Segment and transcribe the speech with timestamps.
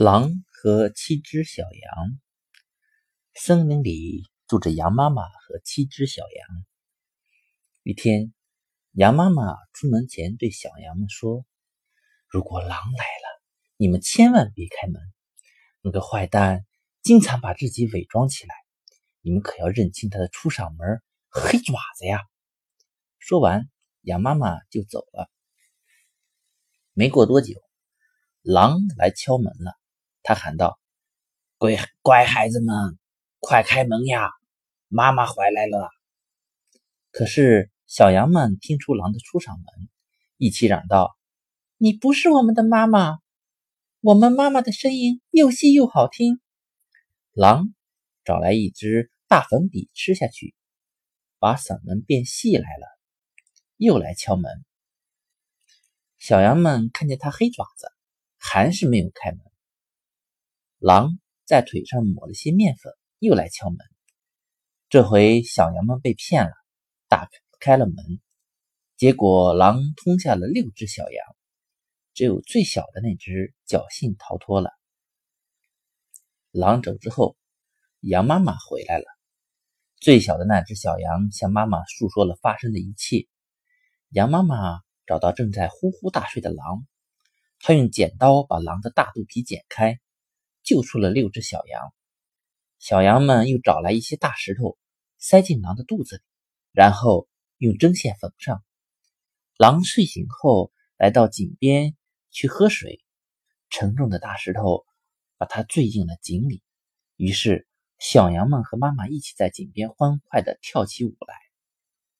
[0.00, 2.20] 狼和七只小羊。
[3.34, 6.64] 森林里住着羊妈妈和七只小羊。
[7.82, 8.32] 一天，
[8.92, 11.44] 羊妈妈出门前对小羊们说
[12.30, 13.42] ：“如果狼来了，
[13.76, 15.02] 你们千万别开门。
[15.80, 16.64] 那个坏蛋
[17.02, 18.54] 经常把自己伪装起来，
[19.20, 22.22] 你们可要认清他的出嗓门——黑爪子呀！”
[23.18, 23.68] 说完，
[24.02, 25.28] 羊妈妈就走了。
[26.92, 27.60] 没过多久，
[28.42, 29.72] 狼来敲门了。
[30.22, 30.78] 他喊道
[31.58, 32.98] ：“乖乖孩子们，
[33.38, 34.30] 快开门呀！
[34.88, 35.88] 妈妈回来了。”
[37.10, 39.88] 可是小羊们听出狼的出场门，
[40.36, 41.16] 一起嚷道
[41.78, 43.18] ：“你不是我们的妈妈！
[44.00, 46.40] 我们妈妈的声音又细又好听。”
[47.32, 47.74] 狼
[48.24, 50.54] 找来一支大粉笔，吃下去，
[51.38, 52.86] 把嗓门变细来了。
[53.76, 54.64] 又来敲门，
[56.18, 57.86] 小羊们看见他黑爪子，
[58.36, 59.40] 还是没有开门。
[60.78, 63.78] 狼在腿上抹了些面粉，又来敲门。
[64.88, 66.52] 这回小羊们被骗了，
[67.08, 67.96] 打开了门。
[68.96, 71.36] 结果狼吞下了六只小羊，
[72.14, 74.70] 只有最小的那只侥幸逃脱了。
[76.52, 77.36] 狼走之后，
[77.98, 79.04] 羊妈妈回来了。
[79.96, 83.26] 最小的那只小羊向妈妈诉说了发生的一切。
[84.10, 86.86] 羊妈妈找到正在呼呼大睡的狼，
[87.58, 89.98] 她用剪刀把狼的大肚皮剪开。
[90.68, 91.94] 救出了六只小羊，
[92.78, 94.76] 小羊们又找来一些大石头，
[95.16, 96.22] 塞进狼的肚子里，
[96.72, 98.62] 然后用针线缝上。
[99.56, 101.96] 狼睡醒后，来到井边
[102.30, 103.02] 去喝水，
[103.70, 104.84] 沉重的大石头
[105.38, 106.62] 把它坠进了井里。
[107.16, 107.66] 于是，
[107.98, 111.47] 小羊们和妈妈一起在井边欢快地跳起舞来。